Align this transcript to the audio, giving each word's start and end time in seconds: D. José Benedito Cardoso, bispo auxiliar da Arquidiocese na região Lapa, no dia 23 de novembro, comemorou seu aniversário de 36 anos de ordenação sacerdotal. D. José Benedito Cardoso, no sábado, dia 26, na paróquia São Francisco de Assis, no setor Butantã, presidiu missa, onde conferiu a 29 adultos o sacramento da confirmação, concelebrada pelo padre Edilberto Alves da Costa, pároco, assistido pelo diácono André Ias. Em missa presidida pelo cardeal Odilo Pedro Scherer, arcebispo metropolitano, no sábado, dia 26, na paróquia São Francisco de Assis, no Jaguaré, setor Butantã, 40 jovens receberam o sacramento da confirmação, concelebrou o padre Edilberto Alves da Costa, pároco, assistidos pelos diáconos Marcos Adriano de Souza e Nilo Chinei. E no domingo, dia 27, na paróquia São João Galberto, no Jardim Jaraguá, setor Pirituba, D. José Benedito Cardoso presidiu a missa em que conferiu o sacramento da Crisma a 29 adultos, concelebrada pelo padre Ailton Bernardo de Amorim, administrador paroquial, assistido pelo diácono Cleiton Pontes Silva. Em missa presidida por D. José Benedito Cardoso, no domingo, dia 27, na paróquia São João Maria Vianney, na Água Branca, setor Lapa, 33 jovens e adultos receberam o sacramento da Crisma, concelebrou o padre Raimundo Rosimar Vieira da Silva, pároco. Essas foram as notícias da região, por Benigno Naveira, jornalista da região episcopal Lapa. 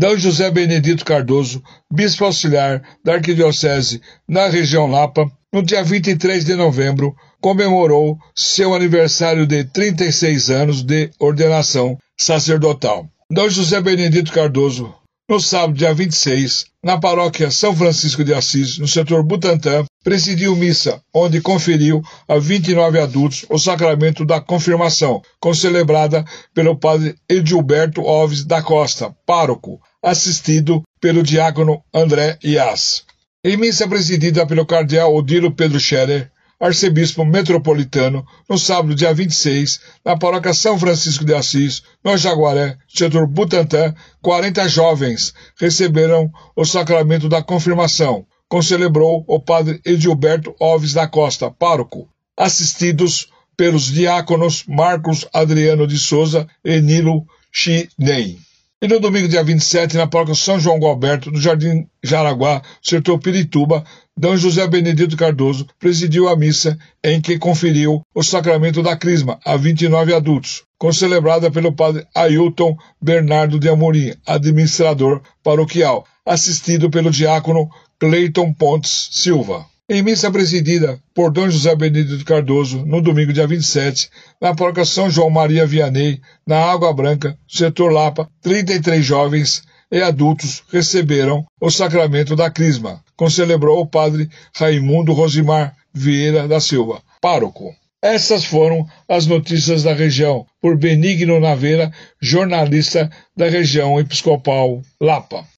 D. 0.00 0.16
José 0.16 0.50
Benedito 0.50 1.04
Cardoso, 1.04 1.62
bispo 1.92 2.24
auxiliar 2.24 2.82
da 3.04 3.16
Arquidiocese 3.16 4.00
na 4.26 4.46
região 4.46 4.86
Lapa, 4.86 5.30
no 5.52 5.62
dia 5.62 5.84
23 5.84 6.42
de 6.42 6.54
novembro, 6.54 7.14
comemorou 7.38 8.16
seu 8.34 8.74
aniversário 8.74 9.46
de 9.46 9.62
36 9.62 10.48
anos 10.48 10.82
de 10.82 11.10
ordenação 11.18 11.98
sacerdotal. 12.18 13.06
D. 13.30 13.50
José 13.50 13.78
Benedito 13.82 14.32
Cardoso, 14.32 14.90
no 15.28 15.38
sábado, 15.38 15.74
dia 15.74 15.92
26, 15.92 16.64
na 16.82 16.98
paróquia 16.98 17.50
São 17.50 17.76
Francisco 17.76 18.24
de 18.24 18.32
Assis, 18.32 18.78
no 18.78 18.88
setor 18.88 19.22
Butantã, 19.22 19.84
presidiu 20.02 20.56
missa, 20.56 21.02
onde 21.14 21.40
conferiu 21.40 22.02
a 22.26 22.38
29 22.38 22.98
adultos 22.98 23.44
o 23.48 23.58
sacramento 23.58 24.24
da 24.24 24.40
confirmação, 24.40 25.22
concelebrada 25.38 26.24
pelo 26.54 26.76
padre 26.76 27.14
Edilberto 27.28 28.00
Alves 28.02 28.44
da 28.44 28.62
Costa, 28.62 29.14
pároco, 29.26 29.80
assistido 30.02 30.82
pelo 31.00 31.22
diácono 31.22 31.82
André 31.92 32.38
Ias. 32.42 33.04
Em 33.44 33.56
missa 33.56 33.88
presidida 33.88 34.46
pelo 34.46 34.66
cardeal 34.66 35.14
Odilo 35.14 35.54
Pedro 35.54 35.78
Scherer, 35.78 36.30
arcebispo 36.60 37.24
metropolitano, 37.24 38.24
no 38.48 38.58
sábado, 38.58 38.94
dia 38.94 39.14
26, 39.14 39.80
na 40.04 40.16
paróquia 40.16 40.52
São 40.52 40.78
Francisco 40.78 41.24
de 41.24 41.34
Assis, 41.34 41.82
no 42.04 42.16
Jaguaré, 42.18 42.76
setor 42.86 43.26
Butantã, 43.26 43.94
40 44.20 44.68
jovens 44.68 45.32
receberam 45.58 46.30
o 46.54 46.66
sacramento 46.66 47.30
da 47.30 47.42
confirmação, 47.42 48.26
concelebrou 48.50 49.24
o 49.28 49.38
padre 49.38 49.80
Edilberto 49.86 50.54
Alves 50.60 50.92
da 50.92 51.06
Costa, 51.06 51.52
pároco, 51.52 52.08
assistidos 52.36 53.28
pelos 53.56 53.84
diáconos 53.84 54.64
Marcos 54.66 55.24
Adriano 55.32 55.86
de 55.86 55.96
Souza 55.96 56.48
e 56.64 56.80
Nilo 56.80 57.24
Chinei. 57.52 58.38
E 58.82 58.88
no 58.88 58.98
domingo, 58.98 59.28
dia 59.28 59.44
27, 59.44 59.96
na 59.96 60.06
paróquia 60.06 60.34
São 60.34 60.58
João 60.58 60.80
Galberto, 60.80 61.30
no 61.30 61.40
Jardim 61.40 61.86
Jaraguá, 62.02 62.62
setor 62.82 63.18
Pirituba, 63.20 63.84
D. 64.16 64.36
José 64.36 64.66
Benedito 64.66 65.16
Cardoso 65.16 65.66
presidiu 65.78 66.28
a 66.28 66.36
missa 66.36 66.76
em 67.04 67.20
que 67.20 67.38
conferiu 67.38 68.02
o 68.12 68.22
sacramento 68.22 68.82
da 68.82 68.96
Crisma 68.96 69.38
a 69.44 69.56
29 69.56 70.12
adultos, 70.12 70.64
concelebrada 70.76 71.50
pelo 71.50 71.72
padre 71.72 72.04
Ailton 72.14 72.74
Bernardo 73.00 73.60
de 73.60 73.68
Amorim, 73.68 74.12
administrador 74.26 75.22
paroquial, 75.42 76.04
assistido 76.26 76.90
pelo 76.90 77.10
diácono 77.10 77.68
Cleiton 78.00 78.54
Pontes 78.54 79.10
Silva. 79.12 79.66
Em 79.86 80.02
missa 80.02 80.30
presidida 80.30 80.98
por 81.14 81.30
D. 81.30 81.50
José 81.50 81.76
Benedito 81.76 82.24
Cardoso, 82.24 82.82
no 82.86 83.02
domingo, 83.02 83.30
dia 83.30 83.46
27, 83.46 84.08
na 84.40 84.54
paróquia 84.54 84.86
São 84.86 85.10
João 85.10 85.28
Maria 85.28 85.66
Vianney, 85.66 86.18
na 86.46 86.56
Água 86.56 86.94
Branca, 86.94 87.36
setor 87.46 87.92
Lapa, 87.92 88.26
33 88.40 89.04
jovens 89.04 89.62
e 89.92 90.00
adultos 90.00 90.62
receberam 90.72 91.44
o 91.60 91.70
sacramento 91.70 92.34
da 92.34 92.50
Crisma, 92.50 93.04
concelebrou 93.16 93.80
o 93.80 93.86
padre 93.86 94.30
Raimundo 94.56 95.12
Rosimar 95.12 95.76
Vieira 95.92 96.48
da 96.48 96.58
Silva, 96.58 97.02
pároco. 97.20 97.74
Essas 98.02 98.46
foram 98.46 98.86
as 99.06 99.26
notícias 99.26 99.82
da 99.82 99.92
região, 99.92 100.46
por 100.58 100.74
Benigno 100.78 101.38
Naveira, 101.38 101.92
jornalista 102.18 103.10
da 103.36 103.46
região 103.46 104.00
episcopal 104.00 104.80
Lapa. 104.98 105.44